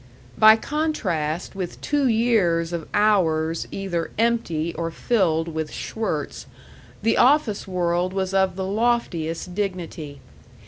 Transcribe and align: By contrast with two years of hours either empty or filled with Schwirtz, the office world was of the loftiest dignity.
By 0.35 0.55
contrast 0.55 1.53
with 1.53 1.79
two 1.79 2.07
years 2.07 2.73
of 2.73 2.87
hours 2.91 3.67
either 3.69 4.09
empty 4.17 4.73
or 4.73 4.89
filled 4.89 5.47
with 5.47 5.69
Schwirtz, 5.71 6.47
the 7.03 7.17
office 7.19 7.67
world 7.67 8.11
was 8.11 8.33
of 8.33 8.55
the 8.55 8.65
loftiest 8.65 9.53
dignity. 9.53 10.19